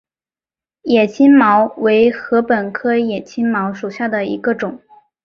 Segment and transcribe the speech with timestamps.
[0.81, 4.81] 野青茅为禾本科野青茅属下的一个种。